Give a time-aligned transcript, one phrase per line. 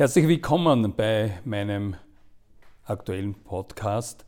[0.00, 1.94] Herzlich willkommen bei meinem
[2.86, 4.24] aktuellen Podcast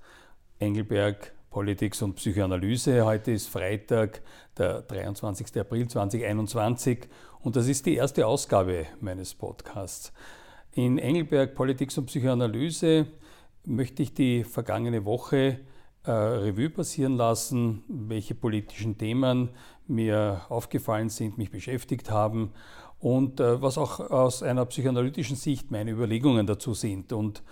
[0.59, 3.06] Engelberg Politik und Psychoanalyse.
[3.06, 4.20] Heute ist Freitag,
[4.59, 5.59] der 23.
[5.59, 7.09] April 2021
[7.41, 10.12] und das ist die erste Ausgabe meines Podcasts.
[10.73, 13.07] In Engelberg Politik und Psychoanalyse
[13.64, 15.60] möchte ich die vergangene Woche
[16.04, 19.48] äh, Revue passieren lassen, welche politischen Themen
[19.87, 22.52] mir aufgefallen sind, mich beschäftigt haben
[23.02, 27.12] und äh, was auch aus einer psychoanalytischen Sicht meine Überlegungen dazu sind.
[27.12, 27.43] Und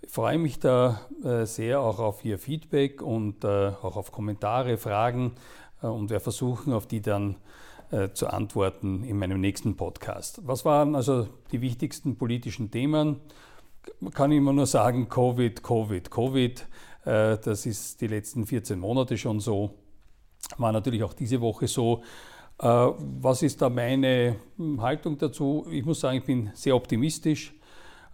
[0.00, 4.78] ich freue mich da äh, sehr auch auf Ihr Feedback und äh, auch auf Kommentare,
[4.78, 5.32] Fragen
[5.80, 7.36] und werde versuchen, auf die dann
[8.14, 10.40] zu antworten in meinem nächsten Podcast.
[10.46, 13.20] Was waren also die wichtigsten politischen Themen?
[14.14, 16.66] Kann ich immer nur sagen, Covid, Covid, Covid.
[17.04, 19.74] Das ist die letzten 14 Monate schon so.
[20.56, 22.02] War natürlich auch diese Woche so.
[22.58, 25.66] Äh, was ist da meine hm, Haltung dazu?
[25.70, 27.54] Ich muss sagen, ich bin sehr optimistisch.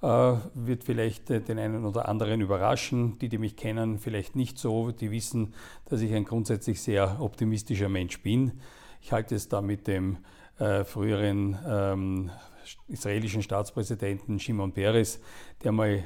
[0.00, 3.18] Äh, wird vielleicht äh, den einen oder anderen überraschen.
[3.18, 4.90] Die, die mich kennen, vielleicht nicht so.
[4.90, 5.54] Die wissen,
[5.86, 8.52] dass ich ein grundsätzlich sehr optimistischer Mensch bin.
[9.00, 10.18] Ich halte es da mit dem
[10.86, 12.30] früheren ähm,
[12.88, 15.20] israelischen Staatspräsidenten Shimon Peres,
[15.62, 16.02] der mal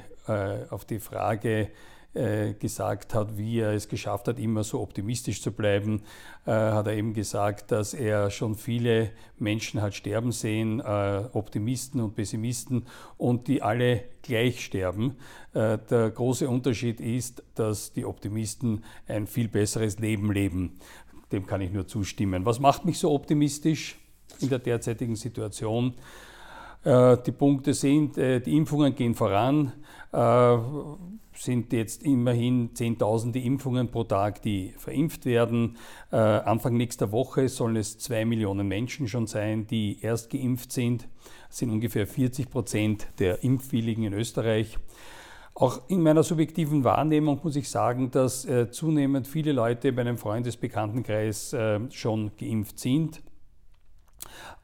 [0.69, 1.71] auf die Frage
[2.13, 6.03] äh, gesagt hat, wie er es geschafft hat, immer so optimistisch zu bleiben,
[6.45, 12.01] äh, hat er eben gesagt, dass er schon viele Menschen hat sterben sehen, äh, Optimisten
[12.01, 12.85] und Pessimisten,
[13.17, 15.17] und die alle gleich sterben.
[15.53, 20.79] Der große Unterschied ist, dass die Optimisten ein viel besseres Leben leben.
[21.31, 22.45] Dem kann ich nur zustimmen.
[22.45, 23.99] Was macht mich so optimistisch
[24.39, 25.93] in der derzeitigen Situation?
[26.83, 29.73] Äh, die Punkte sind, die Impfungen gehen voran
[31.37, 35.77] sind jetzt immerhin Zehntausende Impfungen pro Tag, die verimpft werden.
[36.11, 41.07] Äh, Anfang nächster Woche sollen es zwei Millionen Menschen schon sein, die erst geimpft sind.
[41.47, 44.77] Das sind ungefähr 40 Prozent der Impfwilligen in Österreich.
[45.55, 50.17] Auch in meiner subjektiven Wahrnehmung muss ich sagen, dass äh, zunehmend viele Leute bei einem
[50.17, 53.21] Freundesbekanntenkreis äh, schon geimpft sind.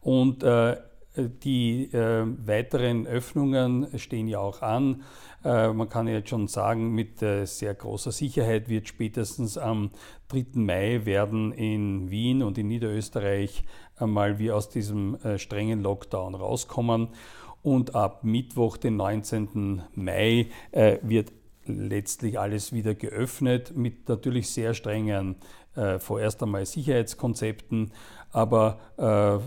[0.01, 0.77] Und äh,
[1.15, 5.03] die äh, weiteren Öffnungen stehen ja auch an.
[5.43, 9.91] Äh, man kann jetzt schon sagen, mit äh, sehr großer Sicherheit wird spätestens am
[10.29, 10.45] 3.
[10.53, 13.63] Mai werden in Wien und in Niederösterreich
[13.97, 17.09] einmal wir aus diesem äh, strengen Lockdown rauskommen.
[17.61, 19.81] Und ab Mittwoch, den 19.
[19.93, 21.33] Mai, äh, wird
[21.65, 25.35] letztlich alles wieder geöffnet mit natürlich sehr strengen
[25.79, 27.91] äh, vorerst einmal Sicherheitskonzepten,
[28.31, 29.37] aber äh,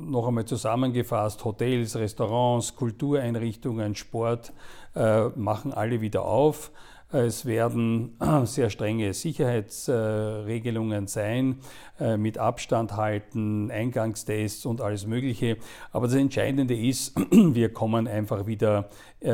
[0.00, 4.52] noch einmal zusammengefasst, Hotels, Restaurants, Kultureinrichtungen, Sport
[4.94, 6.70] äh, machen alle wieder auf.
[7.12, 11.58] Es werden sehr strenge Sicherheitsregelungen sein,
[12.00, 15.58] äh, mit Abstand halten, Eingangstests und alles Mögliche.
[15.92, 18.88] Aber das Entscheidende ist, wir kommen einfach wieder
[19.20, 19.30] äh,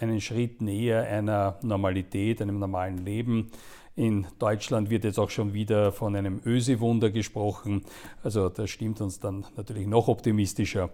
[0.00, 3.50] einen Schritt näher einer Normalität, einem normalen Leben.
[3.98, 7.82] In Deutschland wird jetzt auch schon wieder von einem Öse-Wunder gesprochen.
[8.22, 10.90] Also das stimmt uns dann natürlich noch optimistischer.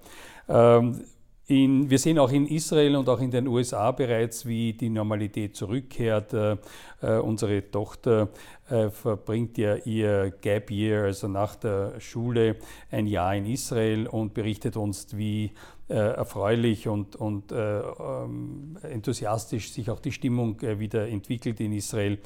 [0.49, 1.05] Ähm,
[1.47, 5.55] in, wir sehen auch in Israel und auch in den USA bereits, wie die Normalität
[5.55, 6.33] zurückkehrt.
[6.33, 6.57] Äh,
[7.03, 8.31] äh, unsere Tochter
[8.71, 12.57] äh, verbringt ja ihr Gap Year, also nach der Schule,
[12.91, 15.53] ein Jahr in Israel und berichtet uns, wie
[15.93, 22.19] erfreulich und, und äh, ähm, enthusiastisch sich auch die Stimmung äh, wieder entwickelt in Israel.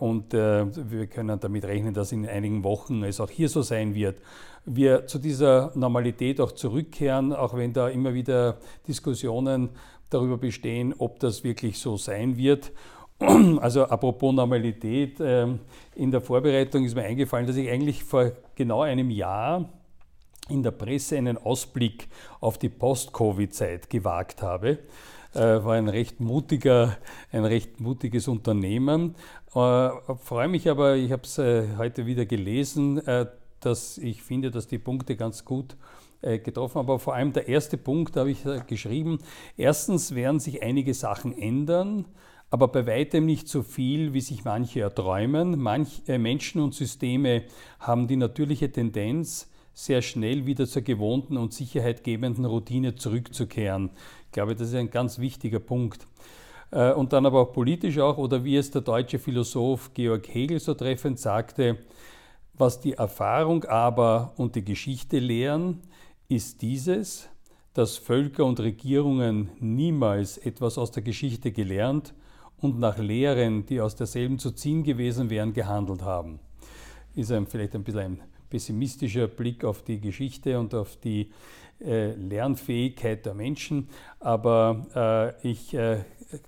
[0.00, 4.16] und wir können damit rechnen, dass in einigen Wochen es auch hier so sein wird
[4.64, 9.70] wir zu dieser Normalität auch zurückkehren, auch wenn da immer wieder Diskussionen
[10.10, 12.72] darüber bestehen, ob das wirklich so sein wird.
[13.60, 15.60] Also apropos Normalität, ähm,
[15.94, 19.68] in der Vorbereitung ist mir eingefallen, dass ich eigentlich vor genau einem Jahr
[20.48, 22.08] in der Presse einen Ausblick
[22.40, 24.78] auf die Post-Covid-Zeit gewagt habe.
[25.34, 26.96] Äh, war ein recht mutiger,
[27.30, 29.14] ein recht mutiges Unternehmen.
[29.54, 29.90] Äh,
[30.22, 33.00] freue mich aber, ich habe es äh, heute wieder gelesen,
[33.60, 35.76] dass ich finde, dass die Punkte ganz gut
[36.22, 36.78] äh, getroffen.
[36.78, 39.18] Aber vor allem der erste Punkt habe ich äh, geschrieben.
[39.56, 42.04] Erstens werden sich einige Sachen ändern,
[42.48, 45.60] aber bei weitem nicht so viel, wie sich manche erträumen.
[45.60, 47.42] Manch, äh, Menschen und Systeme
[47.80, 53.90] haben die natürliche Tendenz, sehr schnell wieder zur gewohnten und sicherheitgebenden Routine zurückzukehren.
[54.26, 56.06] Ich glaube, das ist ein ganz wichtiger Punkt.
[56.70, 60.74] Und dann aber auch politisch auch, oder wie es der deutsche Philosoph Georg Hegel so
[60.74, 61.78] treffend sagte,
[62.54, 65.80] was die Erfahrung aber und die Geschichte lehren,
[66.28, 67.28] ist dieses,
[67.74, 72.14] dass Völker und Regierungen niemals etwas aus der Geschichte gelernt
[72.58, 76.40] und nach Lehren, die aus derselben zu ziehen gewesen wären, gehandelt haben.
[77.14, 78.22] Ist ein, vielleicht ein bisschen ein
[78.52, 81.30] pessimistischer Blick auf die Geschichte und auf die
[81.80, 83.88] Lernfähigkeit der Menschen.
[84.20, 85.76] Aber ich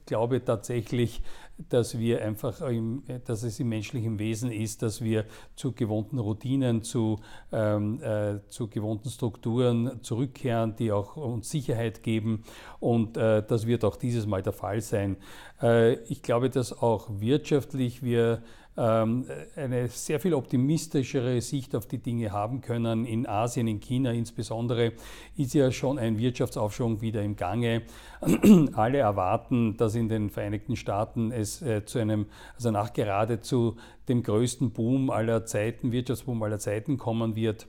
[0.06, 1.22] glaube tatsächlich,
[1.68, 5.24] dass wir einfach, im, dass es im menschlichen Wesen ist, dass wir
[5.54, 7.20] zu gewohnten Routinen, zu,
[7.52, 12.42] ähm, äh, zu gewohnten Strukturen zurückkehren, die auch uns Sicherheit geben.
[12.80, 15.16] Und äh, das wird auch dieses Mal der Fall sein.
[15.62, 18.42] Äh, ich glaube, dass auch wirtschaftlich wir
[18.76, 23.04] eine sehr viel optimistischere Sicht auf die Dinge haben können.
[23.04, 24.92] In Asien, in China insbesondere,
[25.36, 27.82] ist ja schon ein Wirtschaftsaufschwung wieder im Gange.
[28.72, 32.26] Alle erwarten, dass in den Vereinigten Staaten es äh, zu einem,
[32.56, 33.76] also nach geradezu
[34.08, 37.66] dem größten Boom aller Zeiten, Wirtschaftsboom aller Zeiten kommen wird.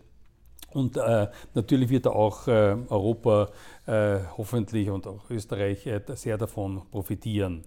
[0.71, 3.49] Und äh, natürlich wird auch äh, Europa
[3.85, 7.63] äh, hoffentlich und auch Österreich äh, sehr davon profitieren.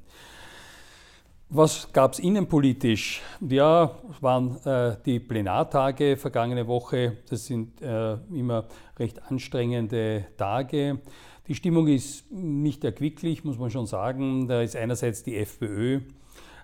[1.51, 3.23] Was gab es innenpolitisch?
[3.41, 7.17] Ja, waren äh, die Plenartage vergangene Woche.
[7.31, 8.67] Das sind äh, immer
[8.99, 10.99] recht anstrengende Tage.
[11.47, 14.47] Die Stimmung ist nicht erquicklich, muss man schon sagen.
[14.47, 16.01] Da ist einerseits die FPÖ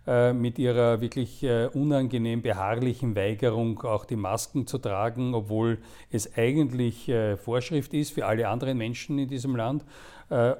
[0.06, 5.79] mit ihrer wirklich äh, unangenehm beharrlichen Weigerung, auch die Masken zu tragen, obwohl
[6.11, 9.85] es eigentlich äh, Vorschrift ist für alle anderen Menschen in diesem Land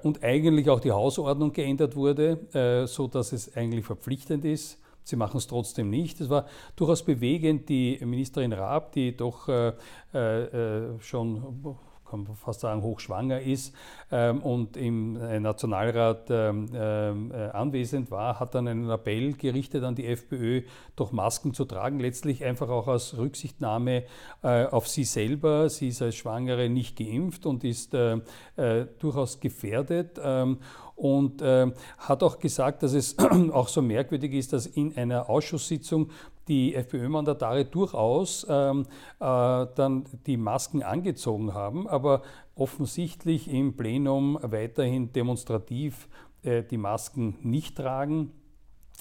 [0.03, 4.79] und eigentlich auch die Hausordnung geändert wurde, so dass es eigentlich verpflichtend ist.
[5.05, 6.21] Sie machen es trotzdem nicht.
[6.21, 9.73] Es war durchaus bewegend, die Ministerin Raab, die doch äh,
[10.13, 11.77] äh, schon
[12.15, 13.75] kann man fast sagen, hochschwanger ist
[14.13, 19.83] ähm, und im äh, Nationalrat ähm, ähm, äh, anwesend war, hat dann einen Appell gerichtet
[19.83, 20.63] an die FPÖ,
[20.95, 24.05] doch Masken zu tragen, letztlich einfach auch aus Rücksichtnahme
[24.43, 25.69] äh, auf sie selber.
[25.69, 28.21] Sie ist als Schwangere nicht geimpft und ist äh,
[28.57, 30.59] äh, durchaus gefährdet ähm,
[30.97, 33.17] und äh, hat auch gesagt, dass es
[33.53, 36.11] auch so merkwürdig ist, dass in einer Ausschusssitzung
[36.49, 38.87] die FPÖ-Mandatare durchaus ähm,
[39.21, 42.23] äh, dann die Masken angezogen haben, aber
[42.55, 46.09] offensichtlich im Plenum weiterhin demonstrativ
[46.43, 48.33] äh, die Masken nicht tragen.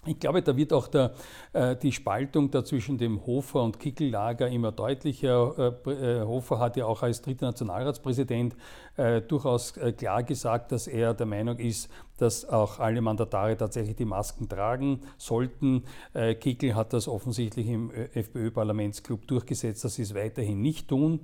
[0.05, 1.13] Ich glaube, da wird auch der,
[1.53, 5.77] äh, die Spaltung da zwischen dem Hofer- und Kickel-Lager immer deutlicher.
[5.85, 8.55] Äh, äh, Hofer hat ja auch als dritter Nationalratspräsident
[8.97, 11.89] äh, durchaus äh, klar gesagt, dass er der Meinung ist,
[12.23, 15.83] dass auch alle Mandatare tatsächlich die Masken tragen sollten.
[16.13, 21.19] Äh, Kickel hat das offensichtlich im FPÖ-Parlamentsclub durchgesetzt, dass sie es weiterhin nicht tun.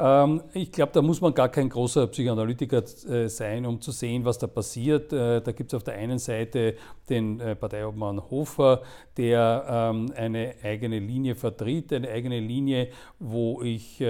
[0.00, 4.24] Ähm, ich glaube, da muss man gar kein großer Psychoanalytiker äh, sein, um zu sehen,
[4.24, 5.12] was da passiert.
[5.12, 6.76] Äh, da gibt es auf der einen Seite
[7.08, 8.82] den äh, Parteiobmann Hofer,
[9.16, 12.88] der ähm, eine eigene Linie vertritt, eine eigene Linie,
[13.18, 14.02] wo ich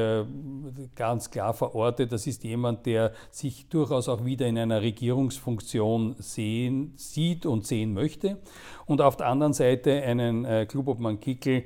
[0.95, 6.93] ganz klar verorte, das ist jemand, der sich durchaus auch wieder in einer Regierungsfunktion sehen,
[6.97, 8.39] sieht und sehen möchte.
[8.87, 11.65] Und auf der anderen Seite einen Klubobmann Kickel,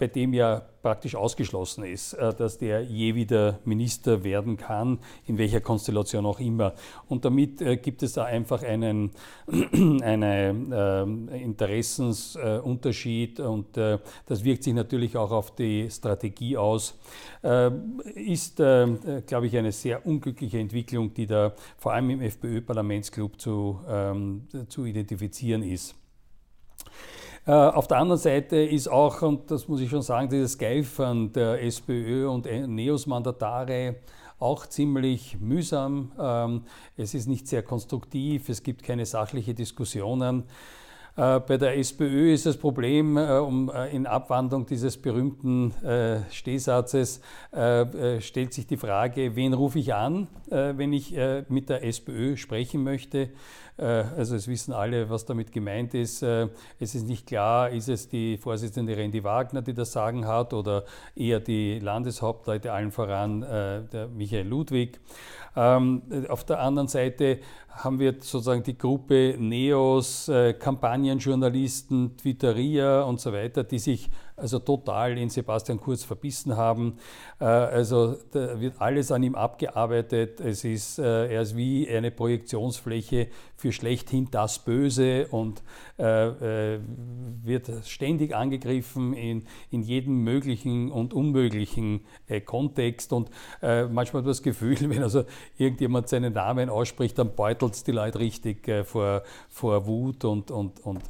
[0.00, 5.36] bei dem ja praktisch ausgeschlossen ist, äh, dass der je wieder Minister werden kann, in
[5.38, 6.74] welcher Konstellation auch immer.
[7.06, 9.12] Und damit äh, gibt es da einfach einen
[10.02, 16.98] eine, äh, Interessensunterschied und äh, das wirkt sich natürlich auch auf die Strategie aus.
[18.14, 24.46] Ist, glaube ich, eine sehr unglückliche Entwicklung, die da vor allem im FPÖ-Parlamentsclub zu, ähm,
[24.68, 25.99] zu identifizieren ist.
[27.46, 31.32] Äh, auf der anderen Seite ist auch, und das muss ich schon sagen, dieses Geifern
[31.32, 33.96] der SPÖ und NEOS-Mandatare
[34.38, 36.12] auch ziemlich mühsam.
[36.18, 36.62] Ähm,
[36.96, 40.44] es ist nicht sehr konstruktiv, es gibt keine sachliche Diskussionen.
[41.16, 45.72] Äh, bei der SPÖ ist das Problem, äh, um in Abwandlung dieses berühmten
[46.30, 51.16] Stehsatzes, stellt sich die Frage, wen rufe ich an, wenn ich
[51.48, 53.30] mit der SPÖ sprechen möchte.
[53.80, 56.22] Äh, also es wissen alle, was damit gemeint ist.
[56.22, 56.48] Äh,
[56.78, 60.84] es ist nicht klar, ist es die Vorsitzende Randy Wagner, die das Sagen hat, oder
[61.16, 65.00] eher die Landeshauptleute, allen voran äh, der Michael Ludwig.
[65.56, 67.40] Ähm, auf der anderen Seite
[67.72, 74.10] haben wir sozusagen die Gruppe Neos, Kampagnenjournalisten, Twitteria und so weiter, die sich
[74.40, 76.98] also total in Sebastian Kurz verbissen haben.
[77.38, 80.40] Äh, also da wird alles an ihm abgearbeitet.
[80.40, 85.62] Es ist, äh, er ist wie eine Projektionsfläche für schlechthin das Böse und
[85.98, 86.78] äh,
[87.44, 92.00] wird ständig angegriffen in, in jedem möglichen und unmöglichen
[92.46, 93.12] Kontext.
[93.12, 93.28] Und
[93.60, 95.24] manchmal das Gefühl, wenn also
[95.58, 100.80] irgendjemand seinen Namen ausspricht, dann beutelt es die Leute richtig vor, vor Wut und, und,
[100.80, 101.02] und,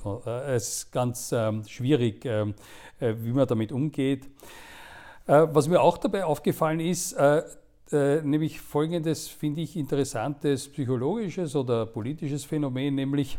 [0.49, 4.26] es ist ganz ähm, schwierig ähm, äh, wie man damit umgeht.
[5.26, 7.42] Äh, was mir auch dabei aufgefallen ist, äh,
[8.23, 13.38] nämlich folgendes, finde ich, interessantes psychologisches oder politisches Phänomen, nämlich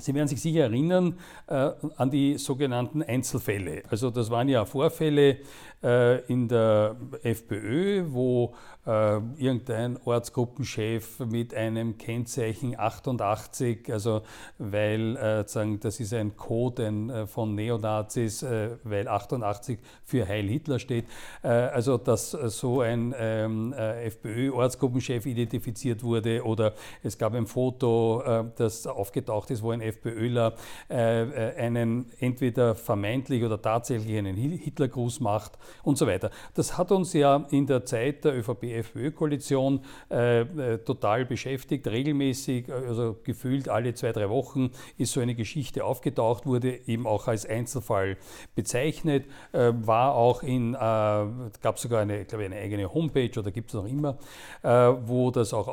[0.00, 3.82] Sie werden sich sicher erinnern äh, an die sogenannten Einzelfälle.
[3.88, 5.38] Also das waren ja Vorfälle
[5.82, 8.54] äh, in der FPÖ, wo
[8.86, 14.22] äh, irgendein Ortsgruppenchef mit einem Kennzeichen 88, also
[14.58, 20.26] weil äh, sagen, das ist ein Code ein, äh, von Neonazis, äh, weil 88 für
[20.26, 21.06] Heil Hitler steht,
[21.42, 28.22] also dass so ein ähm, FPÖ-Ortsgruppenchef identifiziert wurde oder es gab ein Foto,
[28.56, 30.54] das aufgetaucht ist, wo ein FPÖler
[30.88, 36.30] einen entweder vermeintlich oder tatsächlich einen Hitlergruß macht und so weiter.
[36.54, 39.80] Das hat uns ja in der Zeit der ÖVP-FPÖ-Koalition
[40.10, 45.84] äh, äh, total beschäftigt, regelmäßig, also gefühlt alle zwei, drei Wochen ist so eine Geschichte
[45.84, 48.16] aufgetaucht, wurde eben auch als Einzelfall
[48.54, 53.70] bezeichnet, äh, war auch in, äh, gab sogar eine, glaube eine eigene Homepage oder gibt
[53.70, 54.18] es noch immer,
[54.62, 55.68] äh, wo das auch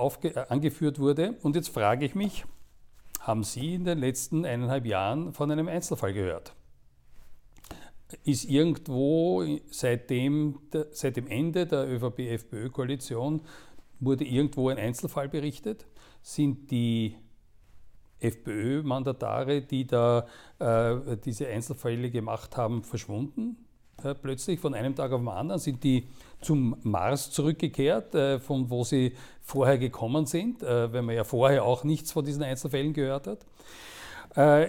[0.50, 1.36] angeführt wurde.
[1.41, 2.45] Und jetzt frage ich mich,
[3.27, 6.53] haben Sie in den letzten eineinhalb Jahren von einem Einzelfall gehört?
[8.24, 10.60] ist irgendwo seitdem,
[10.91, 13.41] seit dem Ende der ÖVP-FPÖ-Koalition
[14.00, 15.86] wurde irgendwo ein Einzelfall berichtet?
[16.22, 17.17] Sind die
[18.19, 20.25] FPÖ-Mandatare, die da
[20.60, 23.66] äh, diese Einzelfälle gemacht haben, verschwunden?
[24.04, 26.08] Äh, plötzlich von einem Tag auf den anderen sind die
[26.42, 31.63] zum Mars zurückgekehrt, äh, von wo sie vorher gekommen sind, äh, weil man ja vorher
[31.63, 33.39] auch nichts von diesen Einzelfällen gehört hat.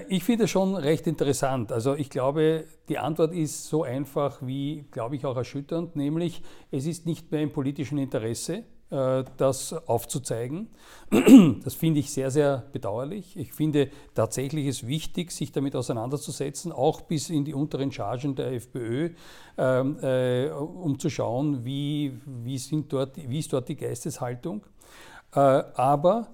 [0.09, 1.73] Ich finde es schon recht interessant.
[1.73, 6.87] Also ich glaube, die Antwort ist so einfach wie, glaube ich, auch erschütternd, nämlich es
[6.87, 10.69] ist nicht mehr im politischen Interesse, das aufzuzeigen.
[11.65, 13.37] Das finde ich sehr, sehr bedauerlich.
[13.37, 18.53] Ich finde tatsächlich es wichtig, sich damit auseinanderzusetzen, auch bis in die unteren Chargen der
[18.53, 19.11] FPÖ,
[19.57, 24.65] ähm, äh, um zu schauen, wie, wie, sind dort, wie ist dort die Geisteshaltung.
[25.33, 26.29] aber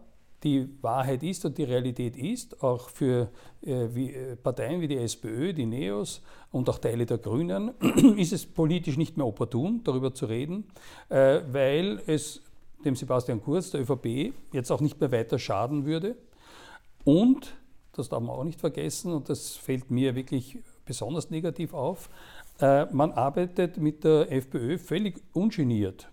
[0.45, 3.31] die Wahrheit ist und die Realität ist, auch für
[3.63, 6.23] äh, wie, äh, Parteien wie die SPÖ, die NEOS
[6.53, 7.73] und auch Teile der Grünen,
[8.17, 10.65] ist es politisch nicht mehr opportun, darüber zu reden,
[11.09, 12.43] äh, weil es
[12.85, 16.17] dem Sebastian Kurz, der ÖVP, jetzt auch nicht mehr weiter schaden würde.
[17.05, 17.55] Und,
[17.93, 22.11] das darf man auch nicht vergessen, und das fällt mir wirklich besonders negativ auf,
[22.61, 26.09] äh, man arbeitet mit der FPÖ völlig ungeniert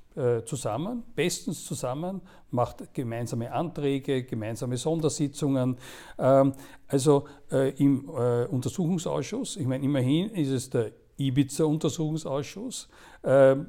[0.45, 5.77] zusammen, bestens zusammen, macht gemeinsame Anträge, gemeinsame Sondersitzungen.
[6.19, 6.53] Ähm,
[6.87, 12.89] also äh, im äh, Untersuchungsausschuss, ich meine, immerhin ist es der Ibiza-Untersuchungsausschuss,
[13.23, 13.67] ähm,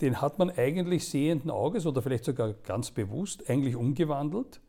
[0.00, 4.60] den hat man eigentlich sehenden Auges oder vielleicht sogar ganz bewusst eigentlich umgewandelt.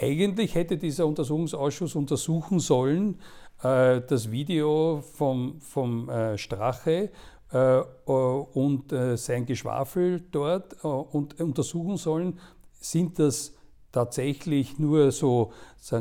[0.00, 3.20] Eigentlich hätte dieser Untersuchungsausschuss untersuchen sollen,
[3.60, 7.10] das Video vom, vom Strache äh, äh,
[7.52, 12.38] und äh, sein Geschwafel dort und untersuchen sollen,
[12.80, 13.54] sind das
[13.92, 15.52] tatsächlich nur so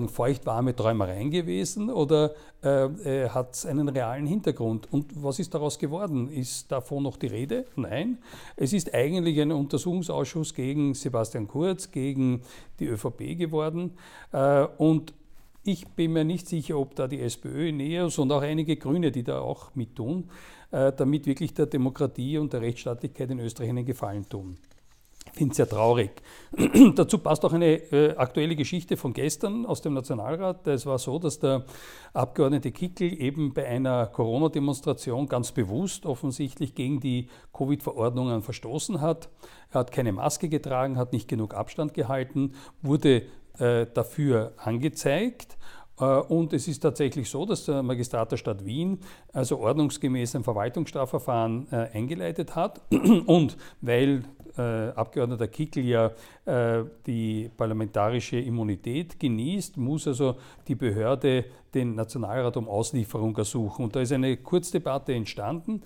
[0.08, 4.92] feuchtwarme Träumereien gewesen oder äh, hat es einen realen Hintergrund?
[4.92, 6.30] Und was ist daraus geworden?
[6.30, 7.66] Ist davon noch die Rede?
[7.75, 8.18] Nein.
[8.56, 12.42] Es ist eigentlich ein Untersuchungsausschuss gegen Sebastian Kurz, gegen
[12.80, 13.98] die ÖVP geworden.
[14.34, 15.13] Äh, und
[15.68, 19.24] ich bin mir nicht sicher, ob da die SPÖ, NEOS und auch einige Grüne, die
[19.24, 20.30] da auch mittun,
[20.72, 24.58] äh, damit wirklich der Demokratie und der Rechtsstaatlichkeit in Österreich einen Gefallen tun.
[25.32, 26.12] Ich finde es sehr traurig.
[26.96, 30.66] Dazu passt auch eine äh, aktuelle Geschichte von gestern aus dem Nationalrat.
[30.68, 31.66] Es war so, dass der
[32.14, 39.30] Abgeordnete Kickel eben bei einer Corona-Demonstration ganz bewusst offensichtlich gegen die Covid-Verordnungen verstoßen hat.
[39.72, 43.24] Er hat keine Maske getragen, hat nicht genug Abstand gehalten, wurde
[43.58, 45.58] dafür angezeigt
[46.00, 49.00] äh, und es ist tatsächlich so, dass der Magistrat der Stadt Wien
[49.34, 52.82] also ordnungsgemäß ein Verwaltungsstrafverfahren äh, eingeleitet hat.
[53.26, 54.24] Und weil
[54.58, 56.12] äh, Abgeordneter Kickel ja
[56.46, 60.38] äh, die parlamentarische Immunität genießt, muss also
[60.68, 63.86] die Behörde den Nationalrat um Auslieferung ersuchen.
[63.86, 65.84] Und da ist eine Kurzdebatte entstanden.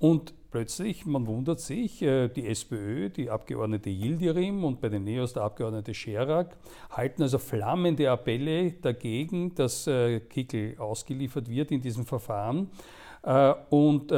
[0.00, 5.34] Und plötzlich, man wundert sich, äh, die SPÖ, die Abgeordnete Yildirim und bei den Neos
[5.34, 6.56] der Abgeordnete Scherak
[6.90, 12.70] halten also flammende Appelle dagegen, dass äh, Kickel ausgeliefert wird in diesem Verfahren
[13.22, 14.10] äh, und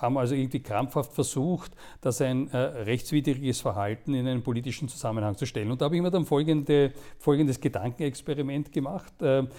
[0.00, 5.70] haben also irgendwie krampfhaft versucht, das ein rechtswidriges Verhalten in einen politischen Zusammenhang zu stellen.
[5.70, 9.12] Und da habe ich mir dann folgende, folgendes Gedankenexperiment gemacht.
[9.18, 9.50] ich habe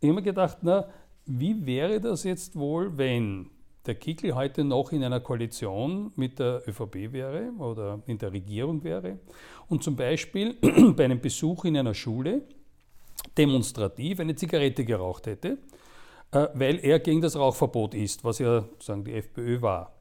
[0.00, 0.88] mir gedacht, na,
[1.26, 3.50] wie wäre das jetzt wohl, wenn
[3.86, 8.84] der Kickl heute noch in einer Koalition mit der ÖVP wäre oder in der Regierung
[8.84, 9.18] wäre
[9.68, 10.54] und zum Beispiel
[10.96, 12.42] bei einem Besuch in einer Schule
[13.36, 15.58] demonstrativ eine Zigarette geraucht hätte,
[16.32, 19.94] äh, weil er gegen das Rauchverbot ist, was ja sagen die FPÖ war.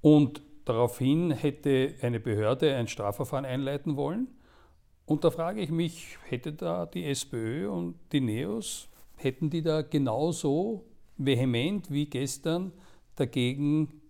[0.00, 4.28] Und daraufhin hätte eine Behörde ein Strafverfahren einleiten wollen
[5.06, 9.82] Und da frage ich mich, hätte da die SPÖ und die NEOS, hätten die da
[9.82, 10.84] genauso
[11.18, 12.72] vehement wie gestern
[13.16, 14.00] dagegen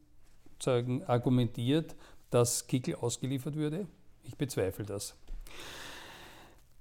[0.60, 1.94] sagen, argumentiert,
[2.30, 3.86] dass Kickel ausgeliefert würde?
[4.24, 5.14] Ich bezweifle das.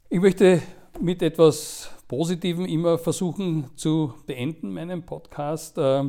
[0.10, 0.62] Ich möchte
[1.00, 5.78] mit etwas Positivem immer versuchen zu beenden, meinen Podcast.
[5.78, 6.04] Äh,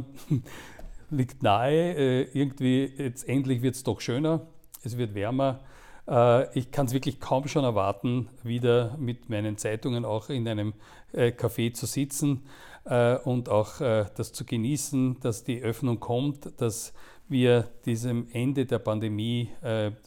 [1.10, 4.46] liegt nahe, äh, irgendwie jetzt endlich wird es doch schöner,
[4.82, 5.60] es wird wärmer.
[6.08, 10.74] Äh, ich kann es wirklich kaum schon erwarten, wieder mit meinen Zeitungen auch in einem
[11.12, 12.44] äh, Café zu sitzen
[12.84, 16.92] äh, und auch das zu genießen, dass die Öffnung kommt, dass
[17.28, 19.48] wir diesem Ende der Pandemie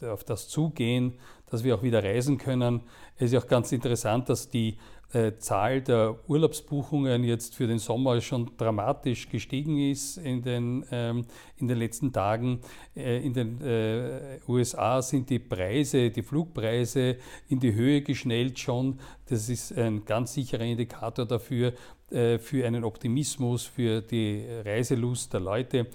[0.02, 1.14] auf das zugehen,
[1.50, 2.82] dass wir auch wieder reisen können.
[3.16, 4.78] Es ist auch ganz interessant, dass die
[5.12, 11.24] äh, Zahl der Urlaubsbuchungen jetzt für den Sommer schon dramatisch gestiegen ist in den, ähm,
[11.56, 12.60] in den letzten Tagen.
[12.94, 17.16] Äh, in den äh, USA sind die Preise, die Flugpreise
[17.48, 19.00] in die Höhe geschnellt schon.
[19.26, 21.72] Das ist ein ganz sicherer Indikator dafür,
[22.10, 25.86] äh, für einen Optimismus, für die Reiselust der Leute.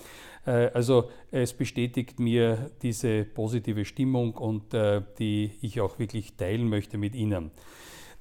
[0.48, 4.74] Äh, also es bestätigt mir diese positive Stimmung und
[5.20, 7.51] die ich auch wirklich teilen möchte mit Ihnen.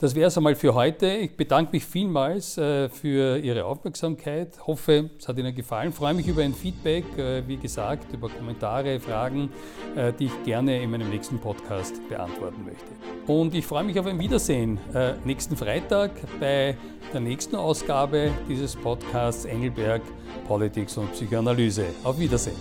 [0.02, 1.06] Das wäre es einmal für heute.
[1.06, 4.48] Ich bedanke mich vielmals äh, für Ihre Aufmerksamkeit.
[4.66, 5.92] Hoffe, es hat Ihnen gefallen.
[5.92, 9.50] Freue mich über ein Feedback, äh, wie gesagt, über Kommentare, Fragen,
[9.94, 12.84] äh, die ich gerne in meinem nächsten Podcast beantworten möchte.
[13.28, 14.80] Und ich freue mich auf ein Wiedersehen
[15.24, 16.76] nächsten Freitag bei
[17.12, 20.02] der nächsten Ausgabe dieses Podcasts Engelberg
[20.48, 21.84] Politics und Psychoanalyse.
[22.02, 22.56] Auf Wiedersehen.